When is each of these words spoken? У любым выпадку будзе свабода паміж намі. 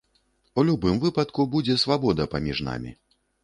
У 0.61 0.63
любым 0.69 0.95
выпадку 1.03 1.47
будзе 1.53 1.77
свабода 1.85 2.29
паміж 2.35 2.67
намі. 2.73 2.99